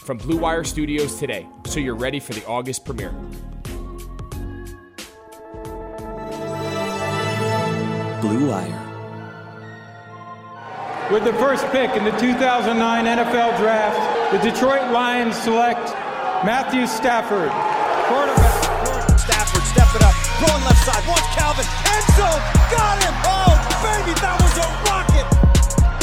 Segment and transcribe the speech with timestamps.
[0.00, 3.12] from Blue Wire Studios today so you're ready for the August premiere.
[8.20, 8.76] Blue Wire.
[11.12, 15.90] With the first pick in the 2009 NFL Draft, the Detroit Lions select
[16.44, 17.50] Matthew Stafford,
[18.08, 19.18] quarterback.
[19.18, 23.14] Stafford, step it up, throwing left side, watch Calvin, end zone, got him!
[23.26, 23.52] Oh,
[23.84, 25.26] baby, that was a rocket!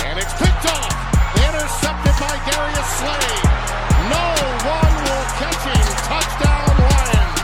[0.05, 0.91] And it's picked off,
[1.39, 3.86] intercepted by Darius Slay.
[4.09, 5.83] No one will catch him.
[6.07, 7.43] Touchdown, Lions.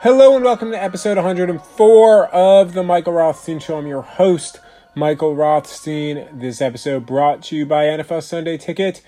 [0.00, 3.76] Hello and welcome to episode 104 of the Michael Rothstein Show.
[3.76, 4.60] I'm your host,
[4.94, 6.26] Michael Rothstein.
[6.32, 9.02] This episode brought to you by NFL Sunday Ticket,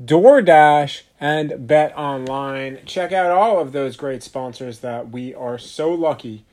[0.00, 2.78] DoorDash, and Bet Online.
[2.86, 6.44] Check out all of those great sponsors that we are so lucky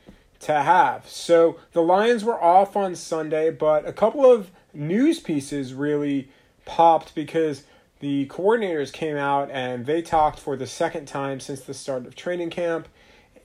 [0.42, 1.08] to have.
[1.08, 6.30] So the Lions were off on Sunday, but a couple of news pieces really
[6.66, 7.64] popped because
[8.00, 12.16] the coordinators came out and they talked for the second time since the start of
[12.16, 12.88] training camp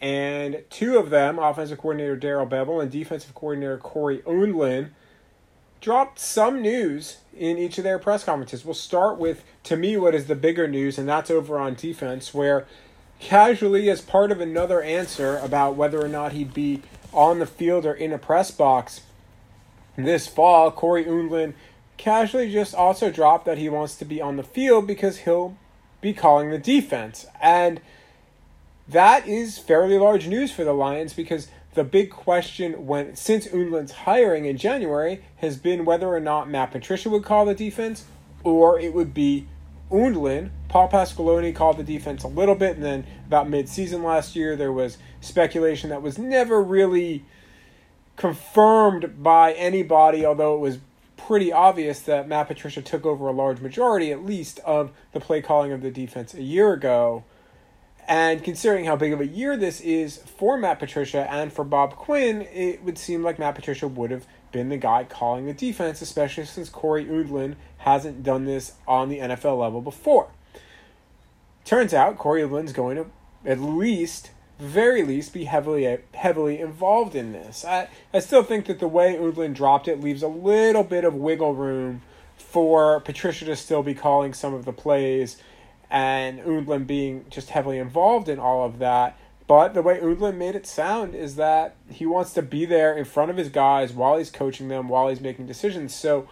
[0.03, 4.91] and two of them, offensive coordinator Darrell Bevell and defensive coordinator Cory Undlin,
[5.81, 8.65] dropped some news in each of their press conferences.
[8.65, 12.35] We'll start with, to me, what is the bigger news, and that's over on defense,
[12.35, 12.67] where
[13.23, 17.87] casually, as part of another answer about whether or not he'd be on the field
[17.87, 19.03] or in a press box
[19.97, 21.55] this fall, Cory Undlin
[21.97, 25.57] casually just also dropped that he wants to be on the field because he'll
[26.01, 27.27] be calling the defense.
[27.41, 27.81] And
[28.89, 33.93] that is fairly large news for the Lions because the big question when since Undlin's
[33.93, 38.05] hiring in January has been whether or not Matt Patricia would call the defense
[38.43, 39.47] or it would be
[39.93, 40.51] Undlin.
[40.69, 44.73] Paul Pasqualoni called the defense a little bit, and then about mid-season last year there
[44.73, 47.25] was speculation that was never really
[48.17, 50.79] confirmed by anybody, although it was
[51.17, 55.41] pretty obvious that Matt Patricia took over a large majority, at least, of the play
[55.41, 57.25] calling of the defense a year ago.
[58.09, 61.95] And considering how big of a year this is for Matt Patricia and for Bob
[61.95, 66.03] Quinn, it would seem like Matt Patricia would have been the guy calling the defense,
[66.03, 70.29] especially since Cory Undlin hasn't done this on the NFL level before.
[71.65, 73.07] Turns out Cory Undlin's going to
[73.45, 77.65] at least, very least, be heavily heavily involved in this.
[77.65, 81.15] I, I still think that the way Undlin dropped it leaves a little bit of
[81.15, 82.03] wiggle room
[82.37, 85.39] for Patricia to still be calling some of the plays
[85.91, 89.17] and Undlin being just heavily involved in all of that.
[89.53, 93.05] But the way Undlin made it sound is that he wants to be there in
[93.05, 95.95] front of his guys while he's coaching them, while he's making decisions.
[95.95, 96.27] So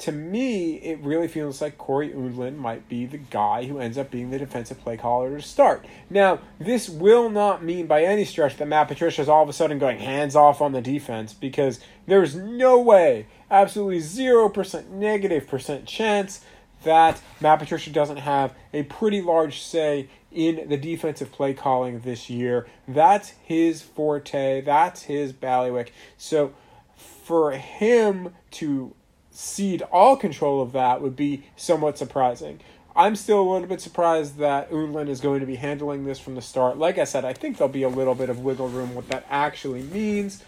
[0.00, 4.10] to me, it really feels like Cory Undlin might be the guy who ends up
[4.10, 5.86] being the defensive play caller to start.
[6.10, 9.54] Now, this will not mean by any stretch that Matt Patricia is all of a
[9.54, 15.86] sudden going hands off on the defense because there's no way, absolutely 0% negative percent
[15.86, 16.44] chance
[16.84, 22.28] that Matt Patricia doesn't have a pretty large say in the defensive play calling this
[22.28, 22.66] year.
[22.86, 24.60] That's his forte.
[24.60, 25.88] That's his ballywick.
[26.16, 26.52] So
[26.96, 28.94] for him to
[29.30, 32.60] cede all control of that would be somewhat surprising.
[32.96, 36.34] I'm still a little bit surprised that Undlin is going to be handling this from
[36.34, 36.78] the start.
[36.78, 39.24] Like I said, I think there'll be a little bit of wiggle room what that
[39.30, 40.42] actually means,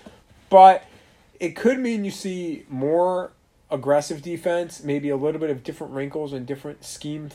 [0.48, 0.84] but
[1.38, 3.30] it could mean you see more
[3.70, 7.30] aggressive defense, maybe a little bit of different wrinkles and different scheme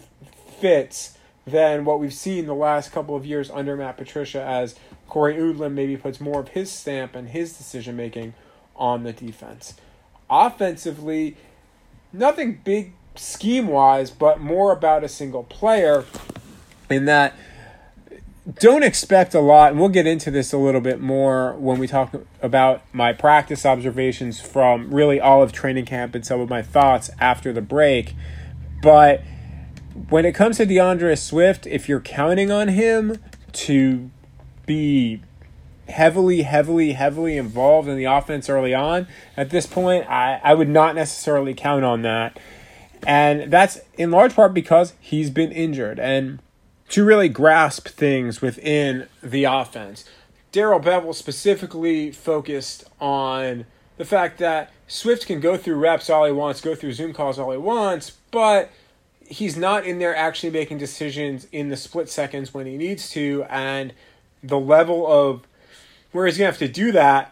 [0.60, 4.76] fits than what we've seen the last couple of years under Matt Patricia as
[5.08, 8.34] Cory Undlin maybe puts more of his stamp and his decision making
[8.76, 9.76] on the defense.
[10.30, 11.38] Offensively,
[12.12, 16.06] nothing big scheme wise, but more about a single player
[16.90, 17.36] in that
[18.60, 21.88] don't expect a lot, and we'll get into this a little bit more when we
[21.88, 26.62] talk about my practice observations from really all of training camp and some of my
[26.62, 28.14] thoughts after the break.
[28.84, 29.24] But
[30.10, 33.18] when it comes to DeAndre Swift, if you're counting on him
[33.54, 34.12] to
[34.66, 35.22] be
[35.88, 39.08] heavily, heavily, heavily involved in the offense early on,
[39.38, 42.38] at this point, I, I would not necessarily count on that.
[43.08, 46.00] And that's in large part because he's been injured.
[46.00, 46.40] And
[46.90, 50.06] to really grasp things within the offense.
[50.52, 53.66] Darrell Bevell specifically focused on
[53.98, 57.40] the fact that Swift can go through reps all he wants, go through Zoom calls
[57.40, 58.72] all he wants, but
[59.28, 63.46] he's not in there actually making decisions in the split seconds when he needs to,
[63.50, 63.94] and
[64.44, 65.42] the level of
[66.12, 67.32] where he's gonna have to do that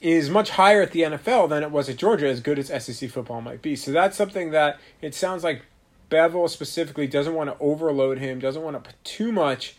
[0.00, 3.10] is much higher at the NFL than it was at Georgia, as good as SEC
[3.10, 3.76] football might be.
[3.76, 5.62] So that's something that it sounds like
[6.10, 9.76] Bevell specifically doesn't want to overload him, doesn't want to put too much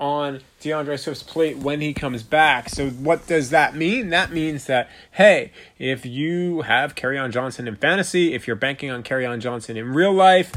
[0.00, 2.68] on DeAndre Swift's plate when he comes back.
[2.68, 4.10] So what does that mean?
[4.10, 9.02] That means that hey, if you have Kerryon Johnson in fantasy, if you're banking on
[9.02, 10.52] Kerryon Johnson in real life,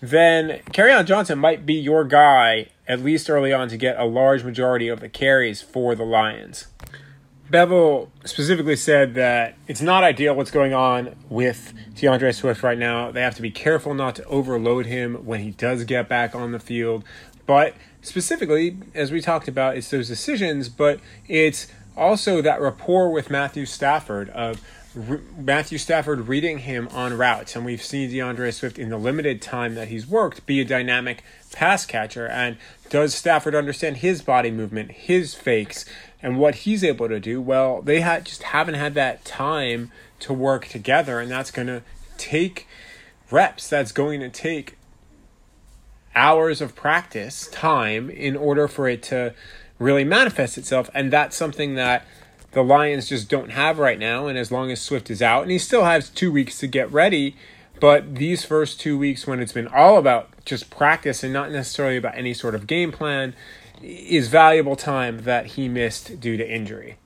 [0.00, 4.44] then Kerryon Johnson might be your guy at least early on to get a large
[4.44, 6.68] majority of the carries for the Lions.
[7.50, 13.10] Bevell specifically said that it's not ideal what's going on with DeAndre Swift right now.
[13.10, 16.52] They have to be careful not to overload him when he does get back on
[16.52, 17.04] the field.
[17.46, 21.66] But specifically, as we talked about, it's those decisions, but it's
[21.96, 24.60] also that rapport with Matthew Stafford of
[25.36, 29.74] Matthew Stafford reading him on routes, and we've seen D'Andre Swift in the limited time
[29.74, 31.22] that he's worked be a dynamic
[31.52, 32.26] pass catcher.
[32.26, 32.56] And
[32.88, 35.84] does Stafford understand his body movement, his fakes,
[36.22, 37.40] and what he's able to do?
[37.40, 41.82] Well, they had just haven't had that time to work together, and that's going to
[42.16, 42.66] take
[43.30, 43.68] reps.
[43.68, 44.77] That's going to take
[46.18, 49.32] hours of practice time in order for it to
[49.78, 52.04] really manifest itself, and that's something that
[52.50, 54.26] the Lions just don't have right now.
[54.26, 56.90] And as long as Swift is out, and he still has two weeks to get
[56.90, 57.36] ready,
[57.80, 61.96] but these first two weeks, when it's been all about just practice and not necessarily
[61.96, 63.34] about any sort of game plan,
[63.80, 66.96] is valuable time that he missed due to injury.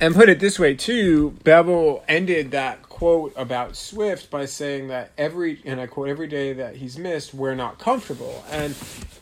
[0.00, 5.12] And put it this way, too, Bevell ended that quote about Swift by saying that
[5.18, 8.42] every, and I quote, every day that he's missed, we're not comfortable.
[8.50, 8.74] And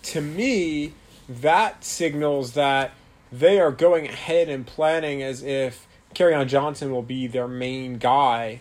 [0.05, 0.93] to me,
[1.29, 2.93] that signals that
[3.33, 8.61] they are going ahead and planning as if Kerryon Johnson will be their main guy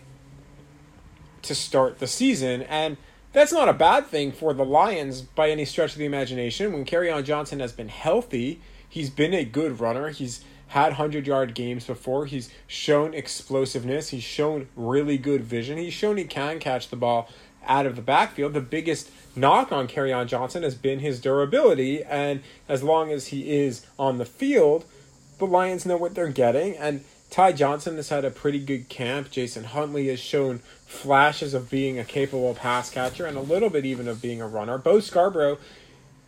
[1.42, 2.62] to start the season.
[2.62, 2.96] And
[3.32, 6.72] that's not a bad thing for the Lions by any stretch of the imagination.
[6.72, 10.08] When Kerryon Johnson has been healthy, he's been a good runner.
[10.08, 12.26] He's had 100 yard games before.
[12.26, 14.10] He's shown explosiveness.
[14.10, 15.78] He's shown really good vision.
[15.78, 17.28] He's shown he can catch the ball
[17.66, 18.54] out of the backfield.
[18.54, 23.50] The biggest knock on Kerryon Johnson has been his durability, and as long as he
[23.50, 24.84] is on the field,
[25.38, 26.76] the Lions know what they're getting.
[26.76, 29.30] And Ty Johnson has had a pretty good camp.
[29.30, 33.84] Jason Huntley has shown flashes of being a capable pass catcher and a little bit
[33.84, 34.78] even of being a runner.
[34.78, 35.58] Bo Scarborough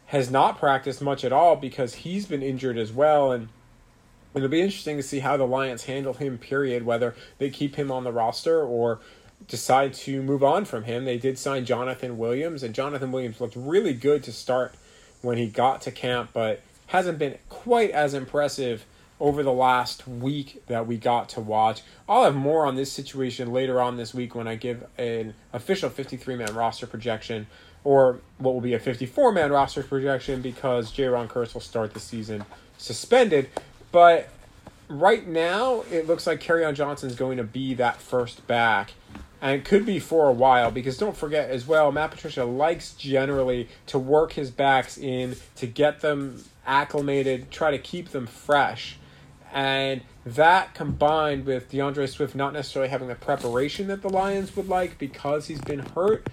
[0.06, 3.48] has not practiced much at all because he's been injured as well, and
[4.34, 6.38] it'll be interesting to see how the Lions handle him.
[6.38, 6.84] Period.
[6.84, 9.00] Whether they keep him on the roster or
[9.48, 11.04] decide to move on from him.
[11.04, 14.74] They did sign Jonathan Williams, and Jonathan Williams looked really good to start
[15.22, 18.84] when he got to camp, but hasn't been quite as impressive
[19.20, 21.82] over the last week that we got to watch.
[22.08, 25.90] I'll have more on this situation later on this week when I give an official
[25.90, 27.46] 53 man roster projection
[27.84, 32.00] or what will be a 54 man roster projection because Jayron Kearse will start the
[32.00, 32.44] season
[32.78, 33.50] suspended.
[33.92, 34.28] But
[34.88, 38.92] right now, it looks like Johnson is going to be that first back.
[39.42, 42.92] And it could be for a while because don't forget as well matt patricia likes
[42.92, 48.98] generally to work his backs in to get them acclimated try to keep them fresh.
[49.52, 54.68] And that combined with DeAndre Swift not necessarily having the preparation that the Lions would
[54.68, 56.28] like because he's been hurt,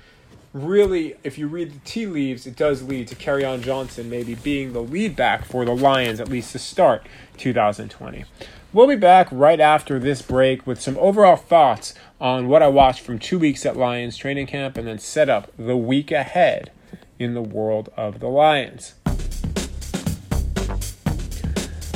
[0.54, 4.74] really, if you read the tea leaves, it does lead to Kerryon Johnson maybe being
[4.74, 7.06] the lead back for the Lions, at least to start
[7.38, 8.25] 2020.
[8.74, 13.01] We'll be back right after this break with some overall thoughts on what I watched
[13.01, 16.72] from two weeks at Lions training camp and then set up the week ahead
[17.18, 18.94] in the world of the Lions.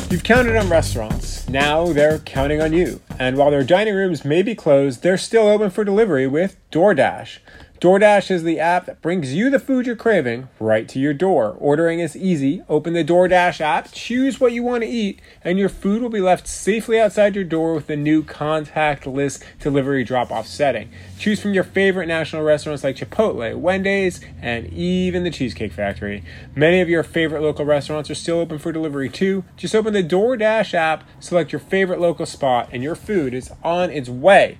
[0.10, 1.48] You've counted on restaurants.
[1.48, 3.00] Now they're counting on you.
[3.18, 7.40] And while their dining rooms may be closed, they're still open for delivery with DoorDash.
[7.82, 11.58] DoorDash is the app that brings you the food you're craving right to your door.
[11.60, 12.62] Ordering is easy.
[12.70, 16.22] Open the DoorDash app, choose what you want to eat, and your food will be
[16.22, 20.92] left safely outside your door with the new contactless delivery drop off setting.
[21.18, 26.24] Choose from your favorite national restaurants like Chipotle, Wendy's, and even the Cheesecake Factory.
[26.56, 29.44] Many of your favorite local restaurants are still open for delivery too.
[29.58, 33.90] Just open the DoorDash app, select your favorite local spot, and your food is on
[33.90, 34.60] its way.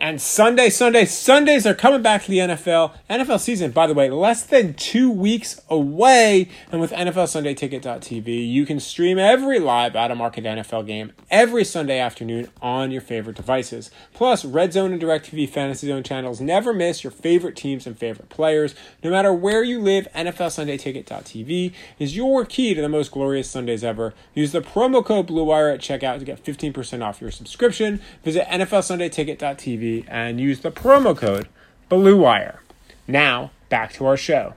[0.00, 2.92] And Sunday, Sunday, Sundays are coming back to the NFL.
[3.10, 6.48] NFL season, by the way, less than two weeks away.
[6.72, 11.12] And with NFL Sunday NFLSundayTicket.tv, you can stream every live out of market NFL game
[11.30, 13.90] every Sunday afternoon on your favorite devices.
[14.14, 18.30] Plus, Red Zone and DirecTV Fantasy Zone channels never miss your favorite teams and favorite
[18.30, 18.74] players.
[19.04, 23.50] No matter where you live, NFL Sunday NFLSundayTicket.tv is your key to the most glorious
[23.50, 24.14] Sundays ever.
[24.32, 28.00] Use the promo code BlueWire at checkout to get 15% off your subscription.
[28.24, 31.48] Visit NFLSundayTicket.tv and use the promo code
[31.88, 32.58] BLUEWIRE.
[33.06, 34.54] Now, back to our show.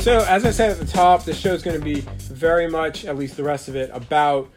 [0.00, 3.04] So, as I said at the top, the show is going to be very much,
[3.04, 4.50] at least the rest of it, about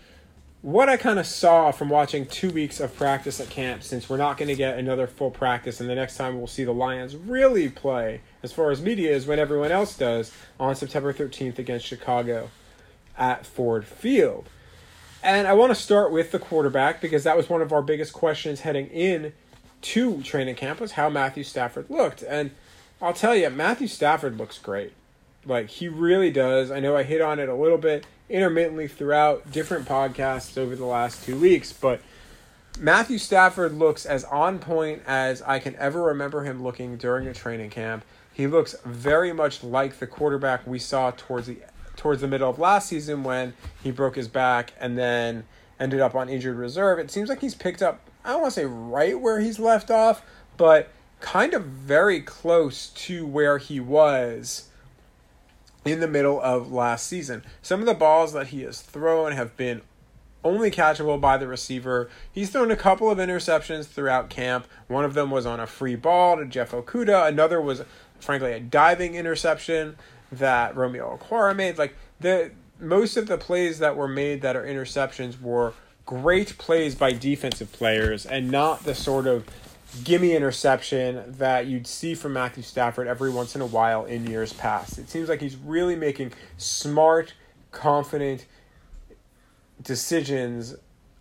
[0.64, 4.18] what I kind of saw from watching two weeks of practice at camp since we're
[4.18, 7.16] not going to get another full practice, and the next time we'll see the Lions
[7.16, 11.86] really play, as far as media is, when everyone else does, on September 13th against
[11.86, 12.50] Chicago
[13.16, 14.50] at Ford Field.
[15.25, 18.13] And I want to start with the quarterback because that was one of our biggest
[18.13, 19.34] questions heading in
[19.82, 22.22] to training camp was how Matthew Stafford looked.
[22.22, 22.51] And
[23.01, 24.94] I'll tell you, Matthew Stafford looks great.
[25.44, 26.70] Like he really does.
[26.70, 30.86] I know I hit on it a little bit intermittently throughout different podcasts over the
[30.86, 32.01] last two weeks, but
[32.79, 37.34] Matthew Stafford looks as on point as I can ever remember him looking during a
[37.34, 38.05] training camp.
[38.32, 41.58] He looks very much like the quarterback we saw towards the
[42.06, 45.44] towards the middle of last season when he broke his back and then
[45.80, 47.00] ended up on injured reserve.
[47.00, 49.90] It seems like he's picked up, I don't want to say right where he's left
[49.90, 50.22] off,
[50.56, 54.70] but kind of very close to where he was
[55.84, 57.44] in the middle of last season.
[57.64, 59.82] Some of the balls that he has thrown have been
[60.44, 62.08] only catchable by the receiver.
[62.32, 64.68] He's thrown a couple of interceptions throughout camp.
[64.88, 67.82] One of them was on a free ball to Jeff Okudah, Another was,
[68.20, 69.96] frankly, a diving interception
[70.39, 71.77] that Romeo Okwara made.
[71.77, 75.74] Like the most of the plays that were made that are interceptions were
[76.06, 79.46] great plays by defensive players and not the sort of
[80.04, 84.54] gimme interception that you'd see from Matthew Stafford every once in a while in years
[84.54, 84.98] past.
[84.98, 87.34] It seems like he's really making smart,
[87.72, 88.46] confident
[89.82, 90.75] decisions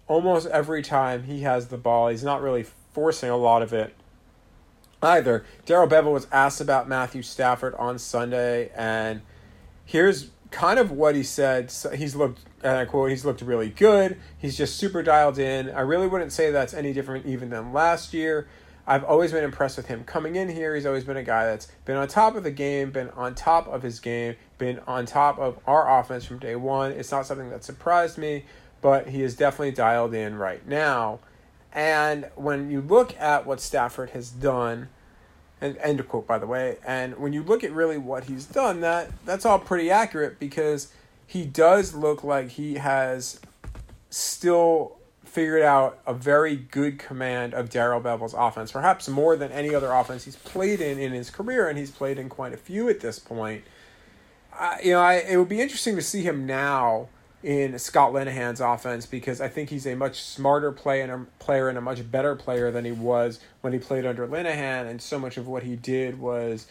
[0.06, 2.08] almost every time he has the ball.
[2.08, 3.94] He's not really forcing a lot of it
[5.04, 5.44] either.
[5.66, 9.22] Darrell Bevell was asked about Matthew Stafford on Sunday, and
[9.84, 11.72] here's kind of what he said.
[11.94, 14.18] He's looked, and I quote, he's looked really good.
[14.38, 15.70] He's just super dialed in.
[15.70, 18.48] I really wouldn't say that's any different even than last year.
[18.86, 20.74] I've always been impressed with him coming in here.
[20.74, 23.66] He's always been a guy that's been on top of the game, been on top
[23.66, 26.92] of his game, been on top of our offense from day one.
[26.92, 28.44] It's not something that surprised me,
[28.82, 31.20] but he is definitely dialed in right now.
[31.74, 34.88] And when you look at what Stafford has done,
[35.60, 38.80] and end quote by the way, and when you look at really what he's done,
[38.80, 40.92] that that's all pretty accurate because
[41.26, 43.40] he does look like he has
[44.10, 49.74] still figured out a very good command of Darrell Bevell's offense, perhaps more than any
[49.74, 52.88] other offense he's played in in his career, and he's played in quite a few
[52.88, 53.64] at this point.
[54.56, 57.08] Uh, you know, I, it would be interesting to see him now
[57.44, 61.68] in Scott Linehan's offense because I think he's a much smarter play and a player
[61.68, 64.88] and a much better player than he was when he played under Linehan.
[64.88, 66.66] And so much of what he did was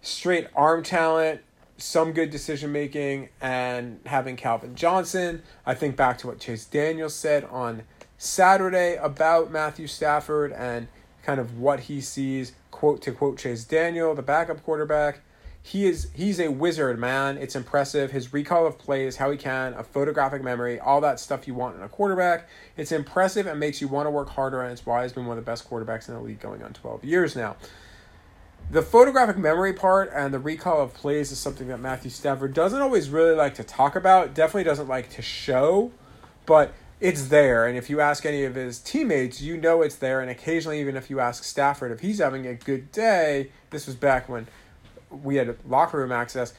[0.00, 1.42] straight arm talent,
[1.78, 5.42] some good decision making, and having Calvin Johnson.
[5.64, 7.84] I think back to what Chase Daniels said on
[8.18, 10.88] Saturday about Matthew Stafford and
[11.22, 12.54] kind of what he sees.
[12.72, 15.20] Quote to quote Chase Daniel, the backup quarterback
[15.64, 17.38] he is he's a wizard, man.
[17.38, 18.10] It's impressive.
[18.10, 21.76] His recall of plays, how he can, a photographic memory, all that stuff you want
[21.76, 22.48] in a quarterback.
[22.76, 25.38] It's impressive and makes you want to work harder, and it's why he's been one
[25.38, 27.56] of the best quarterbacks in the league going on 12 years now.
[28.70, 32.80] The photographic memory part and the recall of plays is something that Matthew Stafford doesn't
[32.80, 35.92] always really like to talk about, definitely doesn't like to show,
[36.46, 37.66] but it's there.
[37.66, 40.20] And if you ask any of his teammates, you know it's there.
[40.20, 43.96] And occasionally, even if you ask Stafford if he's having a good day, this was
[43.96, 44.46] back when
[45.22, 46.54] we had locker room access,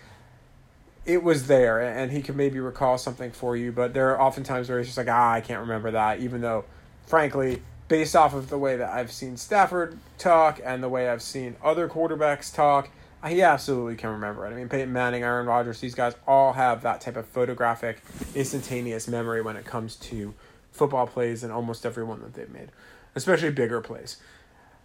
[1.05, 3.71] it was there, and he could maybe recall something for you.
[3.71, 6.41] But there are often times where he's just like, ah, I can't remember that, even
[6.41, 6.65] though,
[7.05, 11.21] frankly, based off of the way that I've seen Stafford talk and the way I've
[11.21, 12.89] seen other quarterbacks talk,
[13.27, 14.51] he absolutely can remember it.
[14.51, 18.01] I mean, Peyton Manning, Aaron Rodgers, these guys all have that type of photographic,
[18.35, 20.33] instantaneous memory when it comes to
[20.71, 22.69] football plays and almost every one that they've made,
[23.15, 24.17] especially bigger plays.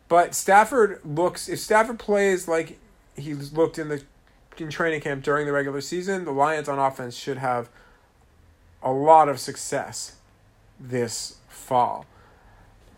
[0.08, 2.78] But Stafford looks, if Stafford plays like
[3.18, 4.02] he's looked in the
[4.60, 7.68] in training camp during the regular season, the Lions on offense should have
[8.82, 10.16] a lot of success
[10.80, 12.06] this fall.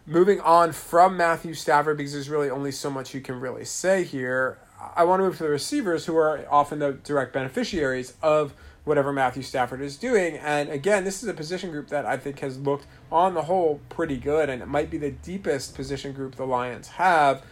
[0.06, 4.04] Moving on from Matthew Stafford, because there's really only so much you can really say
[4.04, 4.58] here,
[4.96, 9.12] I want to move to the receivers who are often the direct beneficiaries of whatever
[9.12, 10.36] Matthew Stafford is doing.
[10.38, 13.80] And again, this is a position group that I think has looked on the whole
[13.90, 17.42] pretty good, and it might be the deepest position group the Lions have.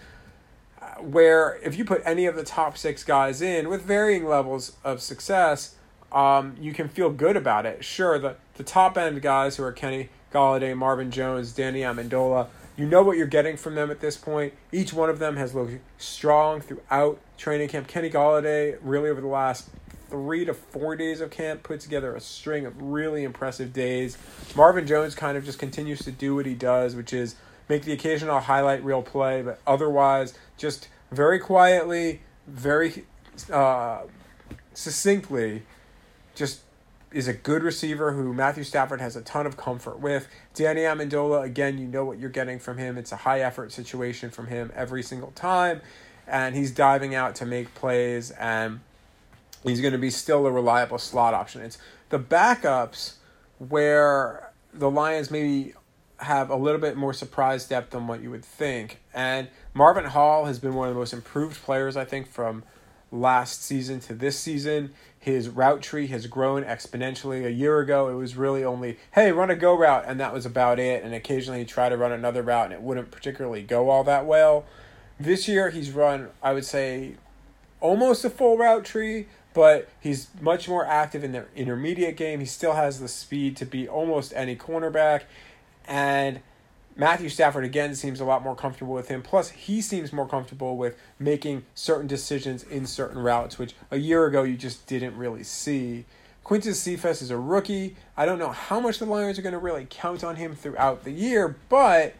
[1.01, 5.01] Where if you put any of the top six guys in with varying levels of
[5.01, 5.77] success,
[6.13, 7.85] um, you can feel good about it.
[7.85, 12.87] Sure, the, the top end guys who are Kenny Golladay, Marvin Jones, Danny Amendola, you
[12.87, 14.55] know what you're getting from them at this point.
[14.71, 17.89] Each one of them has looked strong throughout training camp.
[17.89, 19.69] Kenny Golladay, really over the last
[20.09, 24.17] three to four days of camp, put together a string of really impressive days.
[24.55, 27.35] Marvin Jones kind of just continues to do what he does, which is
[27.69, 33.05] make the occasional highlight reel play, but otherwise just very quietly, very
[33.53, 34.03] uh,
[34.75, 35.63] succinctly,
[36.35, 36.61] just
[37.11, 40.29] is a good receiver who Matthew Stafford has a ton of comfort with.
[40.55, 42.99] Danny Amendola, again, you know what you're getting from him.
[42.99, 45.81] It's a high effort situation from him every single time,
[46.27, 48.81] and he's diving out to make plays, and
[49.63, 51.63] he's going to be still a reliable slot option.
[51.63, 51.79] It's
[52.11, 53.15] the backups
[53.59, 55.73] where the Lions maybe
[56.19, 59.01] have a little bit more surprise depth than what you would think.
[59.15, 62.65] And Marvin Hall has been one of the most improved players, I think, from
[63.11, 64.93] last season to this season.
[65.19, 67.45] His route tree has grown exponentially.
[67.45, 70.47] A year ago, it was really only, hey, run a go route, and that was
[70.47, 71.03] about it.
[71.03, 74.27] And occasionally he'd try to run another route, and it wouldn't particularly go all that
[74.27, 74.65] well.
[75.21, 77.15] This year, he's run, I would say,
[77.81, 82.41] almost a full route tree, but he's much more active in the intermediate game.
[82.41, 85.23] He still has the speed to beat almost any cornerback.
[85.89, 86.41] And
[86.95, 89.23] Matthew Stafford again seems a lot more comfortable with him.
[89.23, 94.27] Plus, he seems more comfortable with making certain decisions in certain routes, which a year
[94.27, 96.05] ago you just didn't really see.
[96.45, 97.97] Quintez Cephus is a rookie.
[98.17, 101.05] I don't know how much the Lions are going to really count on him throughout
[101.05, 102.15] the year, but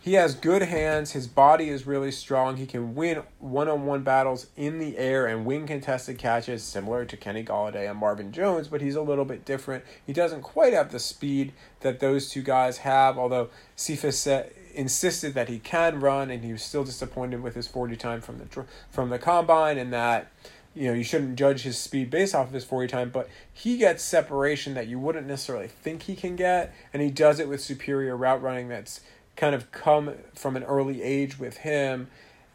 [0.00, 1.12] he has good hands.
[1.12, 2.56] His body is really strong.
[2.56, 7.04] He can win one on one battles in the air and win contested catches, similar
[7.04, 9.84] to Kenny Golladay and Marvin Jones, but he's a little bit different.
[10.06, 15.34] He doesn't quite have the speed that those two guys have, although Cephus said, insisted
[15.34, 18.64] that he can run, and he was still disappointed with his 40 time from the,
[18.90, 20.30] from the combine, and that
[20.74, 23.78] you know, you shouldn't judge his speed based off of his 40 time, but he
[23.78, 27.60] gets separation that you wouldn't necessarily think he can get, and he does it with
[27.60, 29.00] superior route running that's
[29.38, 32.08] kind of come from an early age with him.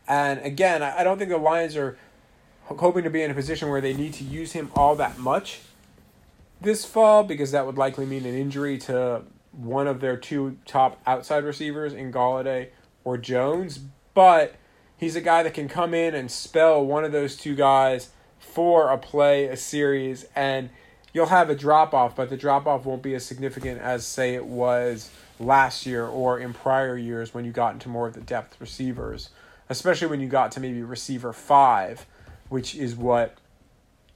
[0.07, 1.97] And again, I don't think the Lions are
[2.65, 5.61] hoping to be in a position where they need to use him all that much
[6.61, 10.99] this fall because that would likely mean an injury to one of their two top
[11.05, 12.69] outside receivers in Golladay
[13.03, 13.79] or Jones.
[14.13, 14.55] But
[14.97, 18.89] he's a guy that can come in and spell one of those two guys for
[18.89, 20.69] a play, a series, and
[21.13, 24.35] you'll have a drop off, but the drop off won't be as significant as, say,
[24.35, 25.09] it was
[25.43, 29.29] last year or in prior years when you got into more of the depth receivers,
[29.69, 32.05] especially when you got to maybe receiver five,
[32.49, 33.37] which is what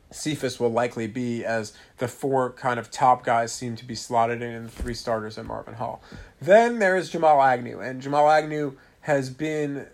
[0.09, 4.41] Cephus will likely be as the four kind of top guys seem to be slotted
[4.41, 6.01] in and the three starters in Marvin Hall.
[6.41, 9.87] Then there is Jamal Agnew, and Jamal Agnew has been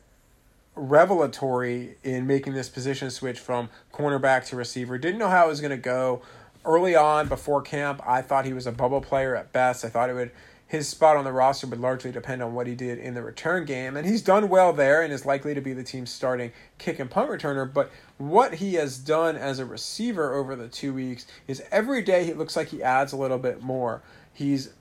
[0.75, 4.97] revelatory in making this position switch from cornerback to receiver.
[4.97, 6.21] Didn't know how it was going to go.
[6.65, 9.83] Early on, before camp, I thought he was a bubble player at best.
[9.83, 10.31] I thought it would
[10.73, 13.63] his spot on the roster would largely depend on what he did in the return
[13.63, 16.97] game, and he's done well there and is likely to be the team's starting kick
[16.97, 17.71] and punt returner.
[17.71, 22.25] But what he has done as a receiver over the two weeks is every day
[22.25, 24.01] he looks like he adds a little bit more.
[24.33, 24.73] He's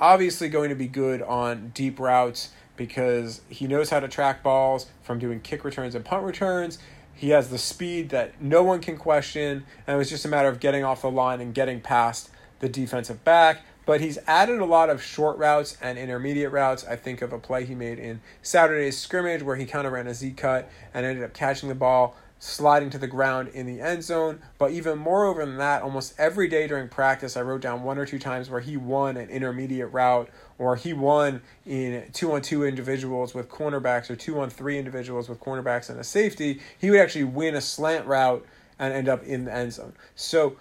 [0.00, 4.86] obviously going to be good on deep routes because he knows how to track balls
[5.04, 6.80] from doing kick returns and punt returns.
[7.14, 10.48] He has the speed that no one can question, and it was just a matter
[10.48, 14.64] of getting off the line and getting past the defensive back but he's added a
[14.64, 16.84] lot of short routes and intermediate routes.
[16.84, 20.08] I think of a play he made in Saturday's scrimmage where he kind of ran
[20.08, 23.80] a Z cut and ended up catching the ball, sliding to the ground in the
[23.80, 24.40] end zone.
[24.58, 28.04] But even moreover than that, almost every day during practice, I wrote down one or
[28.04, 32.64] two times where he won an intermediate route or he won in two on two
[32.64, 36.60] individuals with cornerbacks or two on three individuals with cornerbacks and a safety.
[36.76, 38.44] He would actually win a slant route
[38.80, 39.92] and end up in the end zone.
[40.16, 40.56] So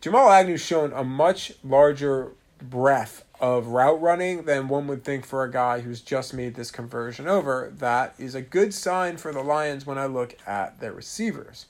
[0.00, 5.42] Jamal Agnew's shown a much larger breadth of route running than one would think for
[5.44, 7.72] a guy who's just made this conversion over.
[7.78, 11.66] That is a good sign for the Lions when I look at their receivers.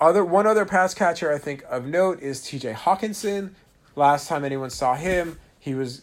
[0.00, 3.52] Other one other pass catcher I think of note is TJ Hockenson.
[3.96, 6.02] Last time anyone saw him, he was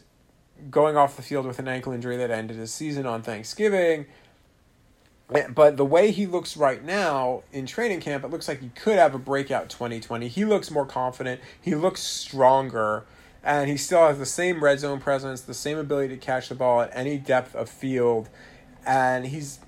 [0.69, 4.05] going off the field with an ankle injury that ended his season on Thanksgiving.
[5.31, 8.97] But the way he looks right now in training camp, it looks like he could
[8.97, 10.27] have a breakout 2020.
[10.27, 11.39] He looks more confident.
[11.59, 13.05] He looks stronger.
[13.41, 16.55] And he still has the same red zone presence, the same ability to catch the
[16.55, 18.27] ball at any depth of field.
[18.85, 19.59] And he's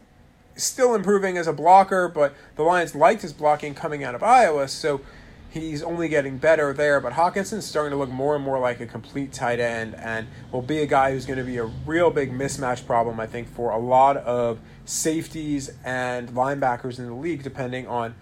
[0.55, 4.67] still improving as a blocker, but the Lions liked his blocking coming out of Iowa.
[4.67, 4.99] So
[5.49, 6.99] he's only getting better there.
[6.99, 10.61] But Hockenson's starting to look more and more like a complete tight end and will
[10.61, 13.71] be a guy who's going to be a real big mismatch problem, I think, for
[13.71, 18.15] a lot of safeties and linebackers in the league, depending on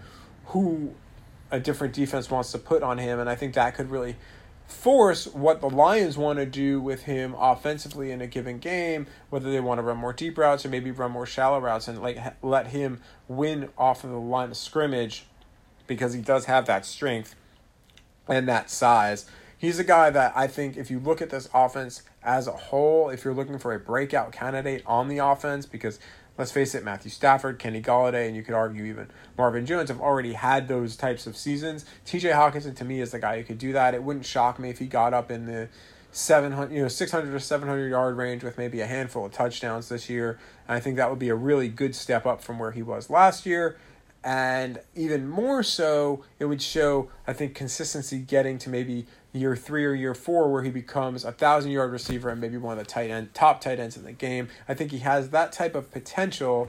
[0.46, 0.94] who
[1.50, 3.18] a different defense wants to put on him.
[3.18, 4.16] And I think that could really
[4.66, 9.50] force what the Lions want to do with him offensively in a given game, whether
[9.50, 12.18] they want to run more deep routes or maybe run more shallow routes and like
[12.42, 15.26] let him win off of the line of scrimmage
[15.86, 17.34] because he does have that strength
[18.28, 19.26] and that size.
[19.58, 23.10] He's a guy that I think if you look at this offense as a whole,
[23.10, 26.00] if you're looking for a breakout candidate on the offense, because
[26.38, 30.00] let's face it, Matthew Stafford, Kenny Golladay, and you could argue even Marvin Jones have
[30.00, 31.84] already had those types of seasons.
[32.06, 33.94] TJ Hockenson to me is the guy who could do that.
[33.94, 35.68] It wouldn't shock me if he got up in the
[36.14, 40.10] 700 you know 600 to 700 yard range with maybe a handful of touchdowns this
[40.10, 40.38] year.
[40.68, 43.08] And I think that would be a really good step up from where he was
[43.08, 43.76] last year
[44.24, 49.84] and even more so it would show i think consistency getting to maybe year three
[49.84, 52.90] or year four where he becomes a thousand yard receiver and maybe one of the
[52.90, 55.90] tight end top tight ends in the game i think he has that type of
[55.90, 56.68] potential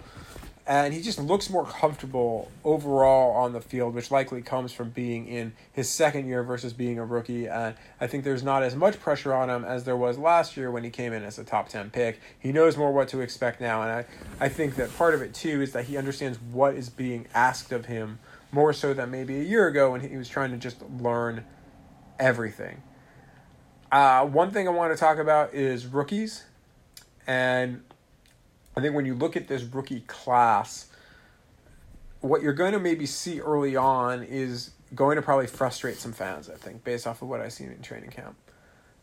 [0.65, 5.28] and he just looks more comfortable overall on the field, which likely comes from being
[5.28, 7.47] in his second year versus being a rookie.
[7.47, 10.71] And I think there's not as much pressure on him as there was last year
[10.71, 12.21] when he came in as a top 10 pick.
[12.39, 13.82] He knows more what to expect now.
[13.82, 16.89] And I, I think that part of it, too, is that he understands what is
[16.89, 18.19] being asked of him
[18.54, 21.43] more so than maybe a year ago when he was trying to just learn
[22.19, 22.82] everything.
[23.91, 26.43] Uh, one thing I want to talk about is rookies.
[27.28, 27.84] And
[28.76, 30.88] I think when you look at this rookie class,
[32.21, 36.49] what you're going to maybe see early on is going to probably frustrate some fans,
[36.49, 38.36] I think, based off of what I've seen in training camp.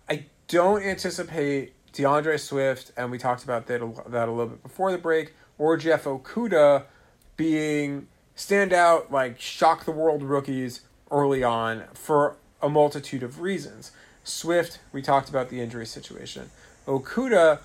[0.08, 4.90] I don't anticipate DeAndre Swift, and we talked about that, that a little bit before
[4.92, 6.84] the break, or Jeff Okudah
[7.36, 13.92] being standout, like shock the world rookies early on for a multitude of reasons.
[14.24, 16.50] Swift, we talked about the injury situation.
[16.86, 17.60] Okudah,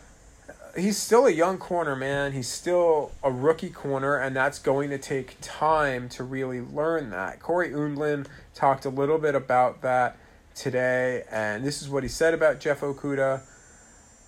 [0.78, 2.32] he's still a young corner, man.
[2.32, 7.40] He's still a rookie corner, and that's going to take time to really learn that.
[7.40, 10.18] Cory Undlin talked a little bit about that
[10.54, 13.42] today, and this is what he said about Jeff Okudah.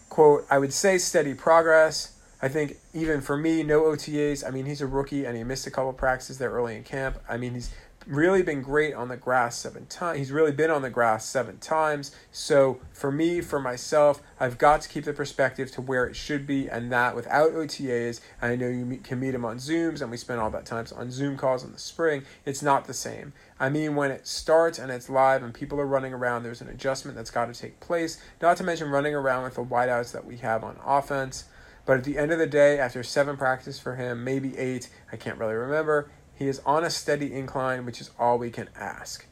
[0.09, 2.13] Quote, I would say steady progress.
[2.41, 4.47] I think even for me, no OTAs.
[4.47, 7.17] I mean, he's a rookie and he missed a couple practices there early in camp.
[7.27, 7.71] I mean, he's
[8.07, 10.17] really been great on the grass seven times.
[10.17, 12.15] He's really been on the grass seven times.
[12.31, 16.47] So for me, for myself, I've got to keep the perspective to where it should
[16.47, 18.21] be, and that without OTAs.
[18.41, 21.11] I know you can meet him on Zooms, and we spend all that time on
[21.11, 22.23] Zoom calls in the spring.
[22.45, 23.33] It's not the same.
[23.59, 26.69] I mean, when it starts and it's live and people are running around, there's an
[26.69, 28.21] adjustment that's got to take place.
[28.41, 31.45] Not to mention running around with the wideouts that we have on offense.
[31.87, 35.15] But at the end of the day, after seven practices for him, maybe eight, I
[35.15, 39.25] can't really remember, he is on a steady incline, which is all we can ask.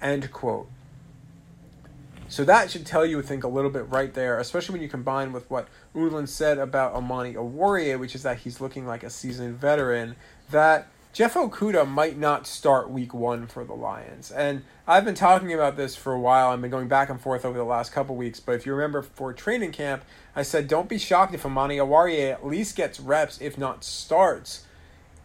[0.00, 0.68] End quote.
[2.28, 4.88] So that should tell you, I think, a little bit right there, especially when you
[4.88, 9.10] combine with what Undlin said about Amani Oruwariye, which is that he's looking like a
[9.10, 10.16] seasoned veteran,
[10.50, 14.30] that Jeff Okudah might not start week one for the Lions.
[14.30, 16.48] And I've been talking about this for a while.
[16.48, 18.40] I've been going back and forth over the last couple weeks.
[18.40, 20.02] But if you remember for training camp,
[20.34, 24.64] I said don't be shocked if Amani Oruwariye at least gets reps, if not starts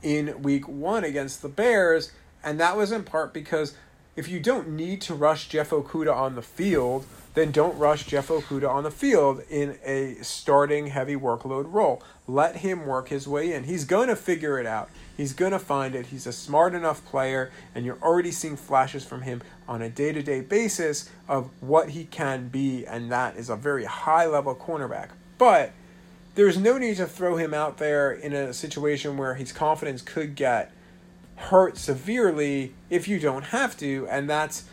[0.02, 2.12] in week one against the Bears.
[2.44, 3.76] And that was in part because
[4.16, 7.06] if you don't need to rush Jeff Okudah on the field,
[7.36, 12.02] then don't rush Jeff Okudah on the field in a starting heavy workload role.
[12.26, 13.66] Let him work his way in.
[13.66, 14.90] He's going to figure it out.
[15.16, 16.08] He's going to find it.
[16.08, 20.12] He's a smart enough player, and you're already seeing flashes from him on a day
[20.14, 24.56] to day basis of what he can be, and that is a very high level
[24.56, 25.10] cornerback.
[25.38, 25.74] But
[26.38, 30.36] there's no need to throw him out there in a situation where his confidence could
[30.36, 30.72] get
[31.36, 34.66] hurt severely if you don't have to, and that's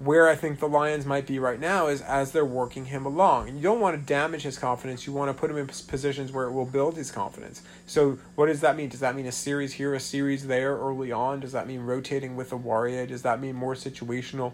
[0.00, 3.48] where I think the Lions might be right now is as they're working him along.
[3.48, 5.06] And you don't want to damage his confidence.
[5.06, 7.62] You want to put him in positions where it will build his confidence.
[7.86, 8.90] So what does that mean?
[8.90, 11.40] Does that mean a series here, a series there early on?
[11.40, 13.08] Does that mean rotating with Oruwariye?
[13.08, 14.52] Does that mean more situational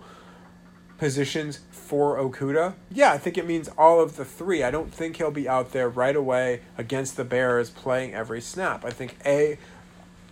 [1.05, 2.73] positions for Okudah?
[2.90, 4.62] Yeah, I think it means all of the three.
[4.62, 8.87] I don't think he'll be out there right away against the Bears playing every snap.
[8.87, 9.59] I think A,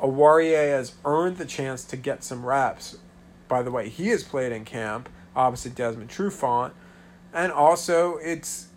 [0.01, 2.97] Oruwariye has earned the chance to get some reps
[3.49, 6.73] by the way he has played in camp opposite Desmond Trufant.
[7.35, 8.69] And also it's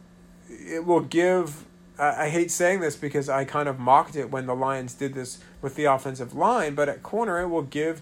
[0.49, 1.63] it will give
[1.97, 5.13] I, I hate saying this because I kind of mocked it when the Lions did
[5.13, 8.01] this with the offensive line, but at corner it will give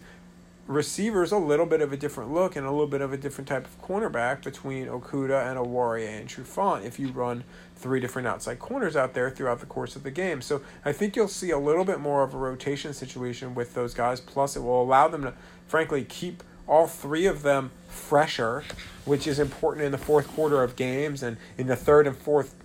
[0.67, 3.47] receivers a little bit of a different look and a little bit of a different
[3.47, 7.43] type of cornerback between Okudah and Oruwariye and Trufant if you run
[7.75, 10.41] three different outside corners out there throughout the course of the game.
[10.41, 13.93] So I think you'll see a little bit more of a rotation situation with those
[13.93, 14.21] guys.
[14.21, 15.33] Plus, it will allow them to,
[15.67, 18.63] frankly, keep all three of them fresher,
[19.03, 22.55] which is important in the fourth quarter of games and in the third and fourth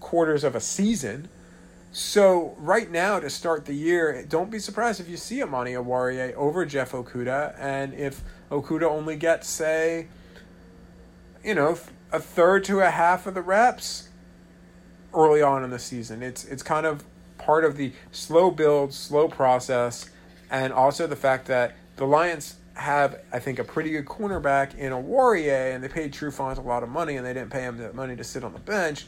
[0.00, 1.28] quarters of a season.
[1.94, 6.34] So right now to start the year, don't be surprised if you see Amani Oruwariye
[6.34, 10.08] over Jeff Okudah, and if Okudah only gets say,
[11.44, 11.78] you know,
[12.10, 14.08] a third to a half of the reps
[15.14, 16.20] early on in the season.
[16.20, 17.04] It's it's kind of
[17.38, 20.10] part of the slow build, slow process,
[20.50, 24.90] and also the fact that the Lions have, I think, a pretty good cornerback in
[24.90, 27.92] Oruwariye, and they paid Trufant a lot of money, and they didn't pay him the
[27.92, 29.06] money to sit on the bench.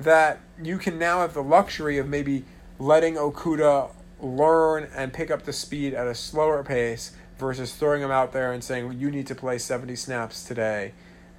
[0.00, 2.44] That you can now have the luxury of maybe
[2.78, 8.10] letting Okudah learn and pick up the speed at a slower pace versus throwing him
[8.10, 10.92] out there and saying you need to play 70 snaps today.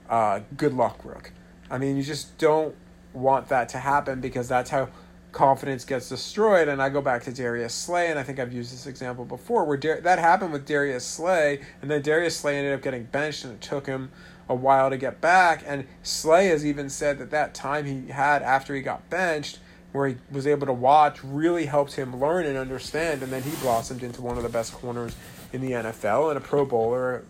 [0.09, 1.31] Uh, good luck, Rook.
[1.69, 2.75] I mean, you just don't
[3.13, 4.89] want that to happen because that's how
[5.31, 6.67] confidence gets destroyed.
[6.67, 9.63] And I go back to Darius Slay, and I think I've used this example before,
[9.63, 13.45] where Dar- that happened with Darius Slay, and then Darius Slay ended up getting benched,
[13.45, 14.11] and it took him
[14.51, 15.63] a while to get back.
[15.65, 19.59] And Slay has even said that that time he had after he got benched,
[19.93, 23.51] where he was able to watch, really helped him learn and understand, and then he
[23.61, 25.15] blossomed into one of the best corners
[25.53, 27.23] in the NFL and a Pro Bowler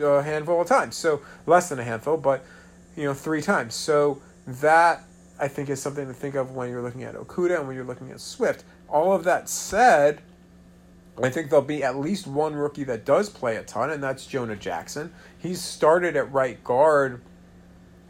[0.00, 0.96] uh, a handful of times.
[0.96, 2.44] So less than a handful, but
[2.96, 3.74] you know, three times.
[3.74, 5.04] So that
[5.38, 7.84] I think is something to think of when you're looking at Okudah and when you're
[7.84, 8.64] looking at Swift.
[8.88, 10.20] All of that said,
[11.22, 14.26] I think there'll be at least one rookie that does play a ton, and that's
[14.26, 15.12] Jonah Jackson.
[15.38, 17.20] He's started at right guard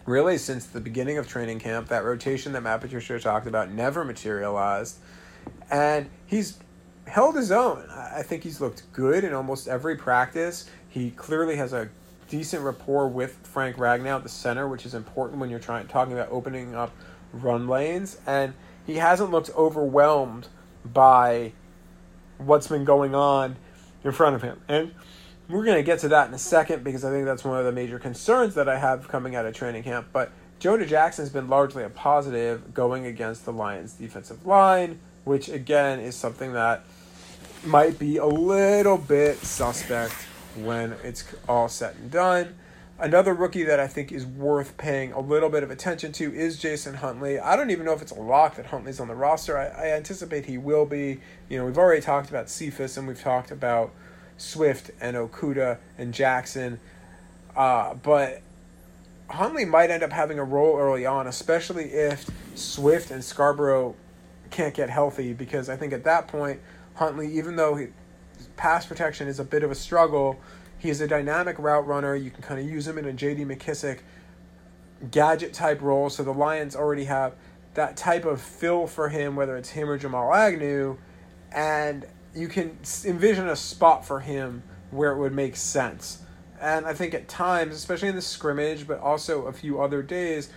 [0.06, 1.88] really since the beginning of training camp.
[1.88, 4.98] That rotation that Matt Patricia talked about never materialized.
[5.70, 6.58] And he's
[7.06, 7.88] held his own.
[7.90, 10.68] I think he's looked good in almost every practice.
[10.88, 11.88] He clearly has a
[12.28, 16.12] decent rapport with Frank Ragnow at the center, which is important when you're trying talking
[16.12, 16.92] about opening up
[17.32, 18.18] run lanes.
[18.26, 18.54] And
[18.86, 20.48] he hasn't looked overwhelmed
[20.84, 21.52] by
[22.46, 23.56] what's been going on
[24.04, 24.60] in front of him.
[24.68, 24.94] And
[25.48, 27.64] we're going to get to that in a second because I think that's one of
[27.64, 30.08] the major concerns that I have coming out of training camp.
[30.12, 36.00] But Jonah Jackson's been largely a positive going against the Lions' defensive line, which again
[36.00, 36.84] is something that
[37.64, 40.14] might be a little bit suspect
[40.56, 42.54] when it's all said and done.
[43.00, 46.58] Another rookie that I think is worth paying a little bit of attention to is
[46.58, 47.38] Jason Huntley.
[47.38, 49.56] I don't even know if it's a lock that Huntley's on the roster.
[49.56, 51.18] I, I anticipate he will be.
[51.48, 53.94] You know, we've already talked about Cephus and we've talked about
[54.36, 56.78] Swift and Okudah and Jackson.
[57.56, 58.42] Uh, but
[59.30, 63.96] Huntley might end up having a role early on, especially if Swift and Scarborough
[64.50, 66.60] can't get healthy, because I think at that point,
[66.96, 67.86] Huntley, even though he,
[68.56, 70.38] pass protection is a bit of a struggle,
[70.80, 72.14] he's a dynamic route runner.
[72.14, 73.44] You can kind of use him in a J.D.
[73.44, 74.00] McKissic
[75.10, 76.10] gadget type role.
[76.10, 77.34] So the Lions already have
[77.74, 80.96] that type of fill for him, whether it's him or Jamal Agnew,
[81.52, 86.22] and you can envision a spot for him where it would make sense.
[86.60, 90.50] And I think at times, especially in the scrimmage, but also a few other days,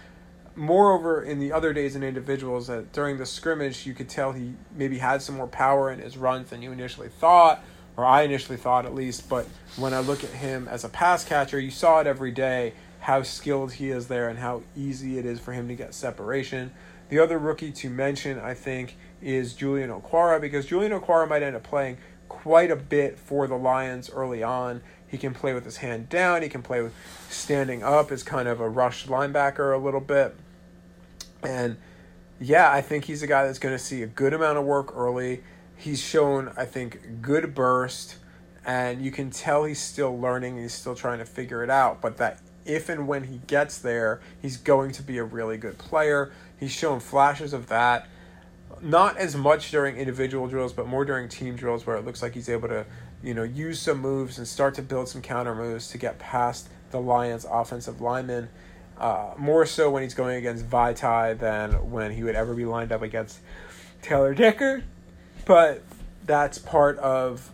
[0.56, 4.54] moreover in the other days in individuals that during the scrimmage you could tell he
[4.76, 7.64] maybe had some more power in his runs than you initially thought
[7.98, 11.26] or I initially thought at least but when I look at him as a pass
[11.26, 15.26] catcher you saw it every day how skilled he is there and how easy it
[15.26, 16.72] is for him to get separation
[17.10, 21.56] the other rookie to mention I think is Julian Okwara because Julian Okwara might end
[21.56, 24.82] up playing quite a bit for the Lions early on
[25.14, 26.42] he can play with his hand down.
[26.42, 26.92] He can play with
[27.30, 30.36] standing up as kind of a rush linebacker a little bit.
[31.44, 31.78] And
[32.40, 34.92] yeah, I think he's a guy that's going to see a good amount of work
[34.98, 35.44] early.
[35.84, 38.16] He's shown, I think, good burst,
[38.66, 40.58] and you can tell he's still learning.
[40.58, 42.02] He's still trying to figure it out.
[42.02, 45.78] But that if and when he gets there, he's going to be a really good
[45.78, 46.32] player.
[46.58, 48.08] He's shown flashes of that.
[48.82, 52.34] Not as much during individual drills, but more during team drills where it looks like
[52.34, 52.86] he's able to
[53.22, 56.70] you know, use some moves and start to build some counter moves to get past
[56.92, 58.50] the Lions' offensive linemen.
[58.98, 62.92] Uh, more so when he's going against Vaitai than when he would ever be lined
[62.92, 63.40] up against
[64.02, 64.84] Taylor Decker.
[65.46, 65.84] But
[66.26, 67.52] that's part of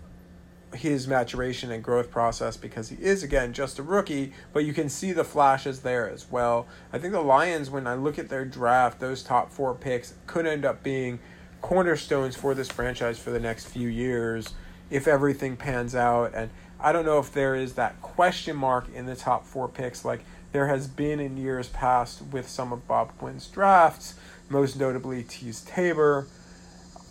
[0.74, 4.90] his maturation and growth process because he is again just a rookie, but you can
[4.90, 6.68] see the flashes there as well.
[6.94, 10.46] I think the Lions, when I look at their draft, those top four picks could
[10.46, 11.20] end up being
[11.62, 14.54] cornerstones for this franchise for the next few years
[14.90, 16.34] if everything pans out.
[16.34, 20.06] And I don't know if there is that question mark in the top four picks
[20.06, 20.22] like
[20.52, 24.16] there has been in years past with some of Bob Quinn's drafts,
[24.50, 26.28] most notably Teez Tabor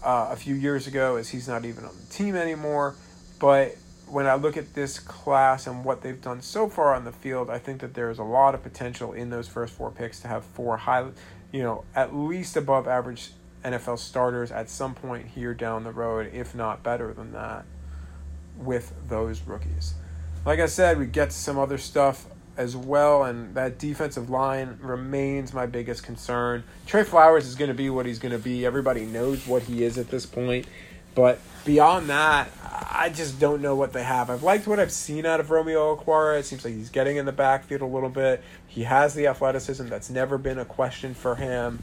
[0.09, 2.95] uh, a few years ago, as he's not even on the team anymore.
[3.39, 7.13] But when I look at this class and what they've done so far on the
[7.13, 10.29] field, I think that there's a lot of potential in those first four picks to
[10.29, 11.09] have four high,
[11.53, 16.33] you know, at least above average NFL starters at some point here down the road,
[16.33, 17.67] if not better than that,
[18.57, 19.93] with those rookies.
[20.47, 22.25] like I said, we get to some other stuff
[22.59, 26.65] as well, and that defensive line remains my biggest concern.
[26.87, 28.67] Trey Flowers is going to be what he's going to be.
[28.67, 30.67] Everybody knows what he is at this point.
[31.15, 34.29] But beyond that, I just don't know what they have.
[34.29, 36.41] I've liked what I've seen out of Romeo Okwara.
[36.41, 38.43] It seems like he's getting in the backfield a little bit.
[38.67, 41.83] He has the athleticism that's never been a question for him.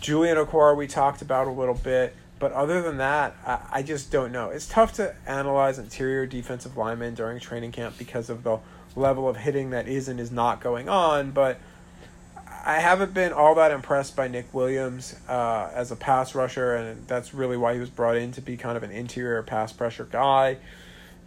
[0.00, 2.14] Julian Okwara, we talked about a little bit.
[2.38, 4.50] But other than that, I, I just don't know.
[4.50, 8.60] It's tough to analyze interior defensive linemen during training camp because of the
[8.98, 11.30] level of hitting that is and is not going on.
[11.30, 11.58] But
[12.64, 17.06] I haven't been all that impressed by Nick Williams uh, as a pass rusher, and
[17.06, 20.08] that's really why he was brought in to be kind of an interior pass pressure
[20.10, 20.58] guy.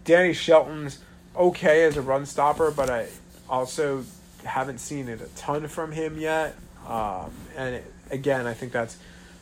[0.03, 0.99] Danny Shelton's
[1.36, 3.07] okay as a run stopper, but I
[3.49, 4.03] also
[4.43, 6.55] haven't seen it a ton from him yet.
[6.88, 8.97] Um, and it, again, I think that's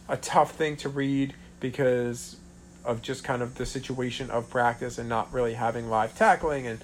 [0.08, 2.38] a tough thing to read because
[2.86, 6.80] of just kind of the situation of practice and not really having live tackling and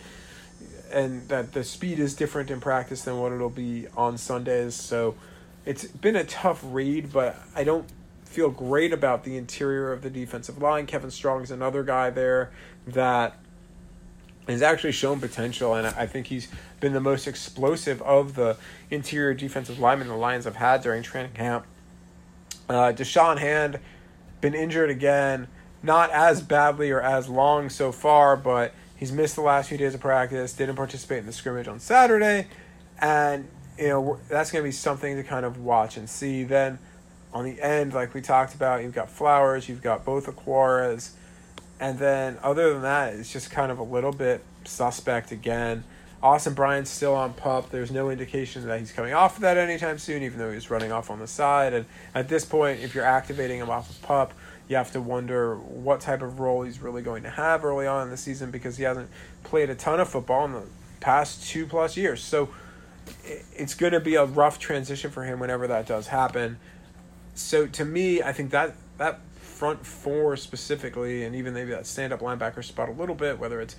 [0.91, 4.75] and that the speed is different in practice than what it'll be on Sundays.
[4.75, 5.15] So
[5.65, 7.87] it's been a tough read, but I don't
[8.25, 10.85] feel great about the interior of the defensive line.
[10.85, 12.51] Kevin Strong's another guy there
[12.87, 13.37] that
[14.47, 16.47] has actually shown potential, and I think he's
[16.79, 18.57] been the most explosive of the
[18.91, 21.65] interior defensive linemen the Lions have had during training camp.
[22.69, 23.79] Uh, Da'Shawn Hand
[24.41, 25.47] been injured again,
[25.81, 29.93] not as badly or as long so far, but He's missed the last few days
[29.93, 32.47] of practice, didn't participate in the scrimmage on Saturday,
[33.01, 36.43] and you know that's going to be something to kind of watch and see.
[36.43, 36.79] Then
[37.33, 41.11] on the end, like we talked about, you've got Flowers, you've got both Okwaras,
[41.79, 45.83] and then other than that, it's just kind of a little bit suspect again.
[46.23, 47.69] Austin Bryant's still on pup.
[47.69, 50.91] There's no indication that he's coming off of that anytime soon, even though he's running
[50.91, 51.73] off on the side.
[51.73, 54.33] And at this point, if you're activating him off of pup,
[54.67, 58.03] you have to wonder what type of role he's really going to have early on
[58.03, 59.09] in the season because he hasn't
[59.43, 60.63] played a ton of football in the
[60.99, 62.23] past two plus years.
[62.23, 62.49] So
[63.53, 66.57] it's going to be a rough transition for him whenever that does happen.
[67.35, 72.11] So to me, I think that that front four specifically, and even maybe that stand
[72.11, 73.75] up linebacker spot a little bit, whether it's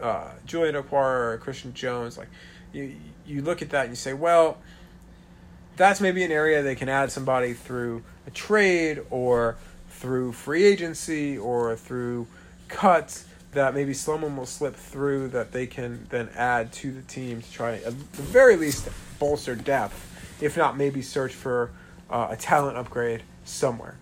[0.00, 2.28] uh, Julian Okwara or Christian Jones, like
[2.72, 4.58] you you look at that and you say, well,
[5.76, 9.56] that's maybe an area they can add somebody through a trade or
[10.06, 12.28] through free agency or through
[12.68, 17.42] cuts that maybe someone will slip through that they can then add to the team
[17.42, 18.88] to try at the very least
[19.18, 20.00] bolster depth,
[20.40, 21.72] if not maybe search for
[22.08, 23.96] uh, a talent upgrade somewhere,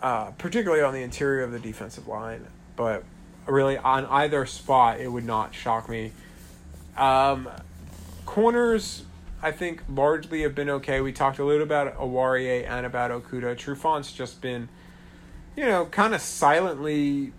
[0.00, 2.46] uh, particularly on the interior of the defensive line.
[2.74, 3.04] But
[3.44, 6.12] really, on either spot, it would not shock me.
[6.96, 7.50] Um,
[8.24, 9.02] corners,
[9.42, 11.02] I think, largely have been okay.
[11.02, 13.58] We talked a little about Oruwariye and about Okudah.
[13.58, 14.70] Trufant's just been–
[15.56, 17.32] you know, kind of silently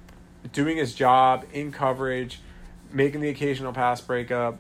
[0.54, 2.40] doing his job in coverage,
[2.92, 4.58] making the occasional pass breakup,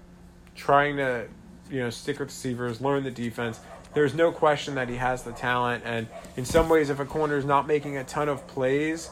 [0.56, 1.28] trying to,
[1.70, 3.60] you know, stick with receivers, learn the defense.
[3.94, 7.38] There's no question that he has the talent, and in some ways, if a corner
[7.38, 9.10] is not making a ton of plays,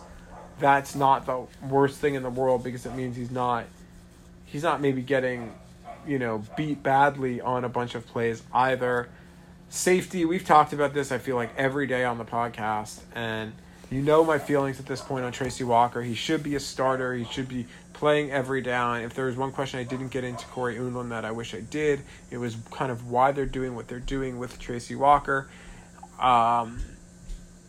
[0.60, 3.66] that's not the worst thing in the world because it means he's not,
[4.46, 5.54] he's not maybe getting,
[6.06, 9.08] you know, beat badly on a bunch of plays either.
[9.70, 11.12] Safety, we've talked about this.
[11.12, 13.54] I feel like every day on the podcast, and
[13.94, 16.02] you know my feelings at this point on Tracy Walker.
[16.02, 17.14] He should be a starter.
[17.14, 19.02] He should be playing every down.
[19.02, 21.62] If there was one question I didn't get into Cory Undlin that I wish I
[21.62, 22.02] did,
[22.32, 25.48] it was kind of why they're doing what they're doing with Tracy Walker.
[26.20, 26.82] Um,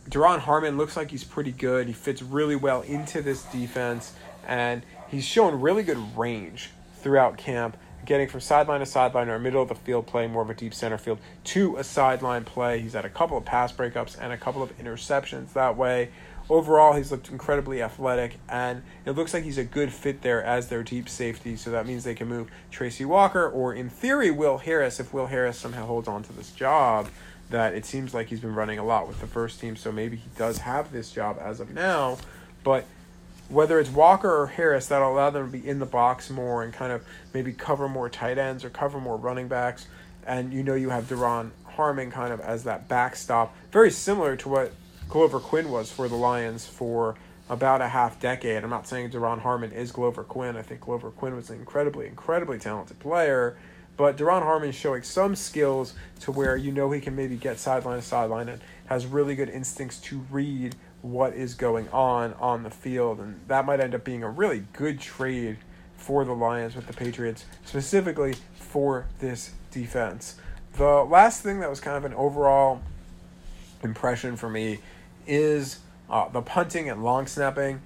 [0.09, 1.87] Duron Harmon looks like he's pretty good.
[1.87, 4.15] He fits really well into this defense,
[4.47, 9.63] and he's shown really good range throughout camp getting from sideline to sideline or middle
[9.63, 12.81] of the field play, more of a deep center field, to a sideline play.
[12.81, 16.11] He's had a couple of pass breakups and a couple of interceptions that way.
[16.51, 20.69] Overall, he's looked incredibly athletic, and it looks like he's a good fit there as
[20.69, 21.57] their deep safety.
[21.57, 25.27] So that means they can move Tracy Walker, or in theory, Will Harris, if Will
[25.27, 27.09] Harris somehow holds on to this job.
[27.51, 30.17] That it seems like he's been running a lot with the first team, so maybe
[30.17, 32.19] he does have this job as of now.
[32.63, 32.87] But
[33.49, 36.73] whether it's Walker or Harris, that'll allow them to be in the box more and
[36.73, 39.87] kind of maybe cover more tight ends or cover more running backs.
[40.27, 44.49] And you know you have Duron Harmon kind of as that backstop, very similar to
[44.49, 44.73] what
[45.09, 47.17] Glover Quinn was for the Lions for
[47.49, 48.65] about a half decade.
[48.65, 50.57] I'm not saying Duron Harmon is Glover Quinn.
[50.57, 53.57] I think Glover Quinn was an incredibly, incredibly talented player.
[53.97, 57.59] But Duron Harmon is showing some skills to where you know he can maybe get
[57.59, 60.75] sideline to sideline and has really good instincts to read
[61.05, 64.65] what is going on on the field, and that might end up being a really
[64.73, 65.59] good trade
[65.99, 70.37] for the Lions with the Patriots, specifically for this defense.
[70.79, 72.81] The last thing that was kind of an overall
[73.83, 74.79] impression for me
[75.27, 75.79] is
[76.09, 77.83] uh, the punting and long snapping.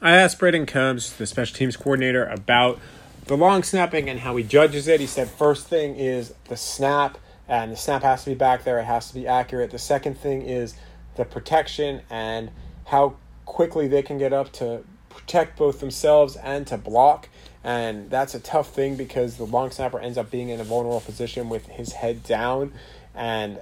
[0.00, 2.80] I asked Brayden Coombs, the special teams coordinator, about
[3.26, 4.98] the long snapping and how he judges it.
[5.00, 8.78] He said first thing is the snap, and the snap has to be back there.
[8.78, 9.70] It has to be accurate.
[9.70, 10.74] The second thing is
[11.16, 12.50] the protection and
[12.86, 17.28] how quickly they can get up to protect both themselves and to block.
[17.64, 21.00] And that's a tough thing because the long snapper ends up being in a vulnerable
[21.00, 22.72] position with his head down
[23.14, 23.58] and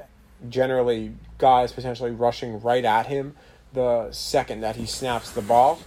[0.48, 3.34] generally guys potentially rushing right at him
[3.72, 5.78] the second that he snaps the ball.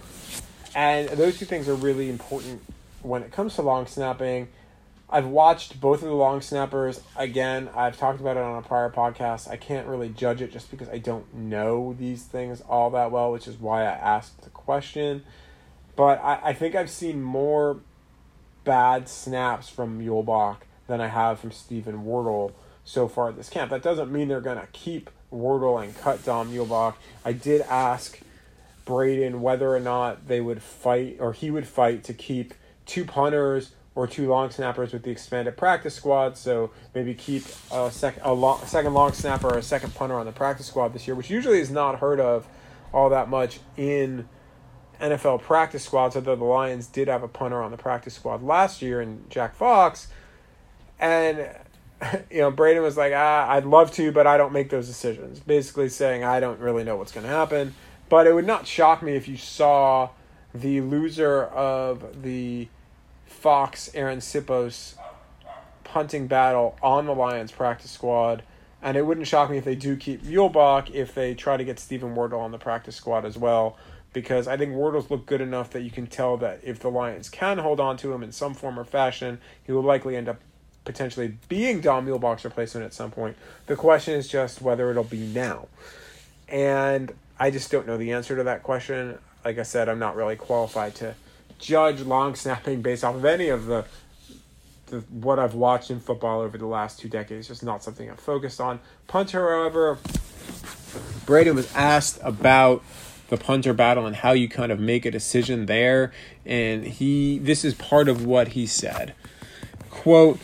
[0.74, 2.62] And those two things are really important
[3.02, 4.48] when it comes to long snapping.
[5.10, 7.00] I've watched both of the long snappers.
[7.16, 9.48] Again, I've talked about it on a prior podcast.
[9.48, 13.32] I can't really judge it just because I don't know these things all that well,
[13.32, 15.24] which is why I asked the question.
[15.96, 17.80] But I, I think I've seen more
[18.64, 22.52] bad snaps from Muhlbach than I have from Steven Wirtel
[22.84, 23.70] so far at this camp.
[23.70, 26.96] That doesn't mean they're going to keep Wirtel and cut Don Muhlbach.
[27.24, 28.20] I did ask
[28.86, 32.52] Brayden whether or not they would fight or he would fight to keep
[32.84, 36.36] two punters or two long snappers with the expanded practice squad.
[36.36, 37.42] So maybe keep
[37.72, 40.92] a, sec- a, long, second long snapper or a second punter on the practice squad
[40.92, 42.46] this year, which usually is not heard of
[42.92, 44.28] all that much in
[45.00, 46.14] NFL practice squads.
[46.14, 49.56] Although the Lions did have a punter on the practice squad last year in Jack
[49.56, 50.06] Fox,
[51.00, 51.38] and
[52.30, 55.40] you know Brayden was like, ah, I'd love to, but I don't make those decisions.
[55.40, 57.74] Basically saying I don't really know what's going to happen.
[58.08, 60.10] But it would not shock me if you saw
[60.54, 62.68] the loser of the
[63.38, 64.94] Fox Arryn Siposs
[65.84, 68.42] punting battle on the Lions practice squad.
[68.82, 71.78] And it wouldn't shock me if they do keep Muhlbach if they try to get
[71.78, 73.76] Steven Wirtel on the practice squad as well.
[74.12, 77.28] Because I think Wirtel's look good enough that you can tell that if the Lions
[77.28, 80.40] can hold on to him in some form or fashion, he will likely end up
[80.84, 83.36] potentially being Don Muhlbach's replacement at some point.
[83.66, 85.68] The question is just whether it'll be now.
[86.48, 89.18] And I just don't know the answer to that question.
[89.44, 91.14] Like I said, I'm not really qualified to
[91.58, 93.84] judge long snapping based off of any of the,
[94.86, 97.48] the what I've watched in football over the last two decades.
[97.48, 98.80] Just not something I'm focused on.
[99.06, 99.98] Punter, however,
[101.26, 102.82] Brayden was asked about
[103.28, 106.12] the punter battle and how you kind of make a decision there,
[106.46, 109.14] and he this is part of what he said.
[109.90, 110.38] Quote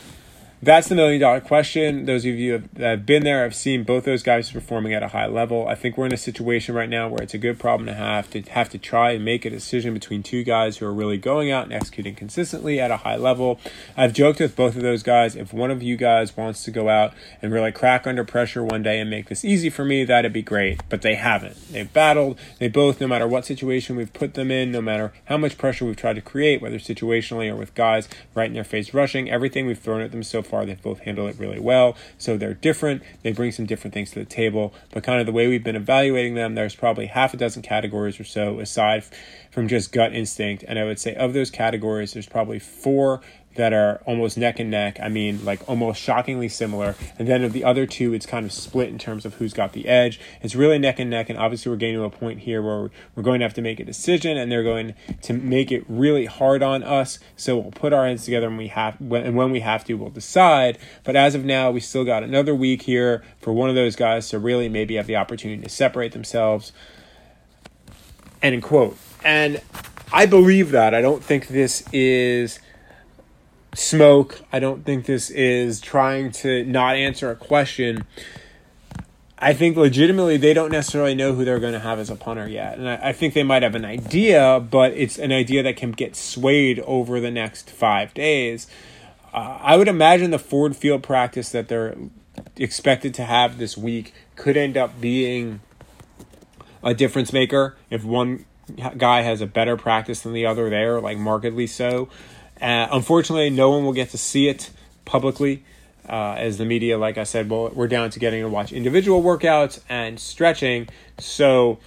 [0.64, 2.06] that's the million dollar question.
[2.06, 5.08] Those of you that have been there have seen both those guys performing at a
[5.08, 5.68] high level.
[5.68, 8.30] I think we're in a situation right now where it's a good problem to have
[8.30, 11.50] to have to try and make a decision between two guys who are really going
[11.50, 13.60] out and executing consistently at a high level.
[13.96, 15.36] I've joked with both of those guys.
[15.36, 17.12] If one of you guys wants to go out
[17.42, 20.42] and really crack under pressure one day and make this easy for me, that'd be
[20.42, 20.80] great.
[20.88, 21.56] But they haven't.
[21.72, 22.38] They've battled.
[22.58, 25.84] They both, no matter what situation we've put them in, no matter how much pressure
[25.84, 29.66] we've tried to create, whether situationally or with guys right in their face rushing, everything
[29.66, 30.64] we've thrown at them so far far.
[30.64, 31.96] They've both handled it really well.
[32.16, 33.02] So they're different.
[33.22, 34.72] They bring some different things to the table.
[34.92, 38.20] But kind of the way we've been evaluating them, there's probably half a dozen categories
[38.20, 39.04] or so aside
[39.50, 40.64] from just gut instinct.
[40.68, 43.20] And I would say of those categories, there's probably four
[43.56, 44.98] that are almost neck and neck.
[45.00, 46.94] I mean, like almost shockingly similar.
[47.18, 49.72] And then of the other two, it's kind of split in terms of who's got
[49.72, 50.20] the edge.
[50.42, 51.30] It's really neck and neck.
[51.30, 53.80] And obviously, we're getting to a point here where we're going to have to make
[53.80, 57.18] a decision, and they're going to make it really hard on us.
[57.36, 60.10] So we'll put our heads together, and we have, and when we have to, we'll
[60.10, 60.78] decide.
[61.04, 64.28] But as of now, we still got another week here for one of those guys
[64.30, 66.72] to really maybe have the opportunity to separate themselves.
[68.42, 69.62] In quote, and
[70.12, 70.94] I believe that.
[70.94, 72.58] I don't think this is
[73.74, 74.40] smoke.
[74.52, 78.06] I don't think this is trying to not answer a question.
[79.38, 82.48] I think legitimately they don't necessarily know who they're going to have as a punter
[82.48, 82.78] yet.
[82.78, 85.92] And I, I, think they might have an idea, but it's an idea that can
[85.92, 88.68] get swayed over the next five days.
[89.32, 91.96] Uh, I would imagine the Ford Field practice that they're
[92.56, 95.60] expected to have this week could end up being
[96.82, 98.44] a difference maker if one
[98.96, 102.08] guy has a better practice than the other there, like markedly so.
[102.60, 104.70] Uh, unfortunately, no one will get to see it
[105.04, 105.64] publicly.
[106.06, 109.22] Uh, as the media, like I said, well, we're down to getting to watch individual
[109.22, 110.88] workouts and stretching.
[111.18, 111.78] So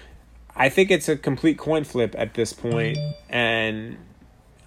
[0.55, 2.97] I think it's a complete coin flip at this point,
[3.29, 3.95] and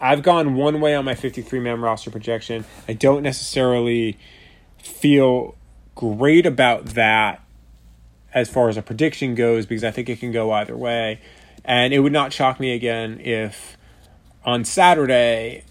[0.01, 2.65] I've gone one way on my 53 man roster projection.
[2.87, 4.19] I don't necessarily
[4.79, 5.57] feel
[5.97, 7.45] great about that
[8.33, 11.21] as far as a prediction goes because I think it can go either way.
[11.65, 13.77] And it would not shock me again if
[14.45, 15.65] on Saturday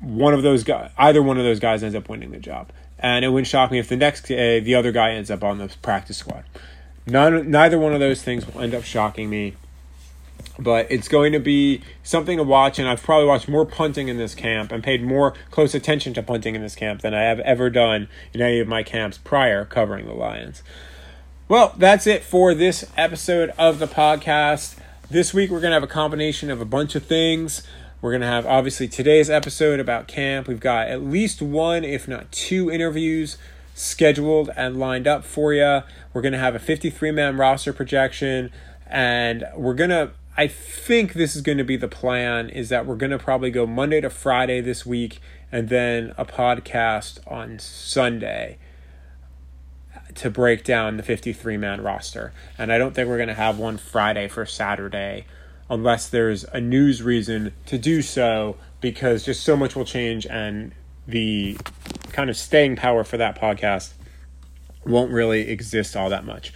[0.00, 2.70] one of those guys, either one of those guys ends up winning the job.
[2.98, 5.58] And it wouldn't shock me if the next uh, the other guy ends up on
[5.58, 6.44] the practice squad.
[7.06, 9.54] None, neither one of those things will end up shocking me.
[10.58, 14.18] But it's going to be something to watch, and I've probably watched more punting in
[14.18, 17.40] this camp and paid more close attention to punting in this camp than I have
[17.40, 20.62] ever done in any of my camps prior covering the Lions.
[21.48, 24.76] Well, that's it for this episode of the podcast.
[25.10, 27.66] This week, we're going to have a combination of a bunch of things.
[28.00, 30.48] We're going to have obviously today's episode about camp.
[30.48, 33.36] We've got at least one, if not two, interviews
[33.74, 35.82] scheduled and lined up for you.
[36.14, 38.50] We're going to have a 53 man roster projection,
[38.86, 40.12] and we're going to.
[40.34, 43.50] I think this is going to be the plan is that we're going to probably
[43.50, 45.20] go Monday to Friday this week
[45.52, 48.56] and then a podcast on Sunday
[50.14, 52.32] to break down the 53 man roster.
[52.56, 55.26] And I don't think we're going to have one Friday for Saturday
[55.70, 60.72] unless there's a news reason to do so because just so much will change and
[61.06, 61.56] the
[62.12, 63.92] kind of staying power for that podcast
[64.84, 66.52] won't really exist all that much.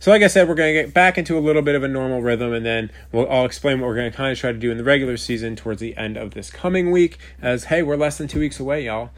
[0.00, 1.88] So, like I said, we're going to get back into a little bit of a
[1.88, 4.58] normal rhythm, and then we'll, I'll explain what we're going to kind of try to
[4.58, 7.18] do in the regular season towards the end of this coming week.
[7.42, 9.10] As hey, we're less than two weeks away, y'all.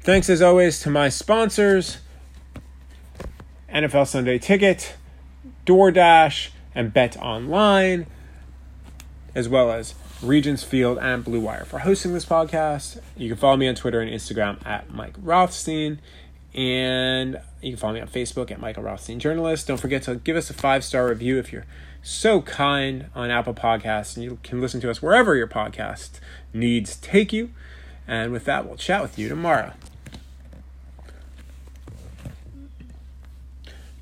[0.00, 1.98] Thanks as always to my sponsors
[3.70, 4.94] NFL Sunday Ticket,
[5.66, 8.06] DoorDash, and BetOnline,
[9.34, 13.00] as well as Regents Field and Blue Wire for hosting this podcast.
[13.16, 16.00] You can follow me on Twitter and Instagram at Mike Rothstein.
[16.54, 19.66] And you can follow me on Facebook at Michael Rothstein Journalist.
[19.66, 21.66] Don't forget to give us a five star review if you're
[22.02, 24.16] so kind on Apple Podcasts.
[24.16, 26.20] And you can listen to us wherever your podcast
[26.52, 27.50] needs take you.
[28.06, 29.72] And with that, we'll chat with you tomorrow.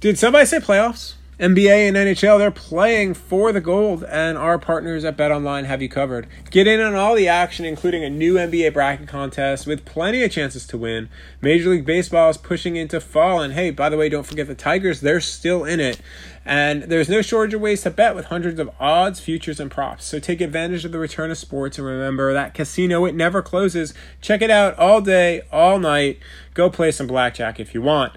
[0.00, 1.14] Did somebody say playoffs?
[1.40, 5.88] NBA and NHL, they're playing for the gold, and our partners at BetOnline have you
[5.88, 6.28] covered.
[6.50, 10.30] Get in on all the action, including a new NBA bracket contest with plenty of
[10.30, 11.08] chances to win.
[11.40, 14.54] Major League Baseball is pushing into fall, and hey, by the way, don't forget the
[14.54, 16.02] Tigers, they're still in it.
[16.44, 20.04] And there's no shortage of ways to bet with hundreds of odds, futures, and props.
[20.04, 23.94] So take advantage of the return of sports, and remember that casino, it never closes.
[24.20, 26.18] Check it out all day, all night.
[26.52, 28.12] Go play some blackjack if you want.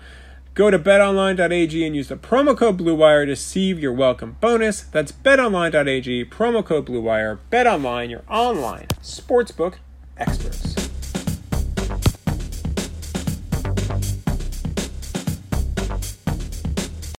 [0.55, 4.83] Go to betonline.ag and use the promo code BlueWire to receive your welcome bonus.
[4.83, 7.39] That's betonline.ag, promo code BlueWire.
[7.51, 9.75] BetOnline, your online sportsbook
[10.17, 10.94] experts.